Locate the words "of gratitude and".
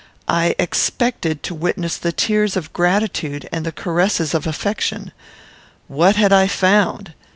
2.57-3.63